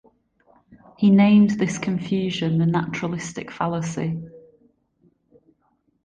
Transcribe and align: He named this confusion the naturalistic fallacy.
He 0.97 1.11
named 1.11 1.59
this 1.59 1.77
confusion 1.77 2.57
the 2.57 2.65
naturalistic 2.65 3.51
fallacy. 3.51 4.19